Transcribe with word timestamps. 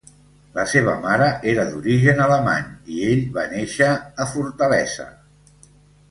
La 0.53 0.63
seva 0.69 0.93
mare 1.01 1.25
era 1.51 1.65
d'origen 1.73 2.23
alemany 2.27 2.63
i 2.95 3.03
ell 3.09 3.21
va 3.35 3.43
néixer 3.51 3.89
a 4.25 4.27
Fortaleza. 4.31 5.07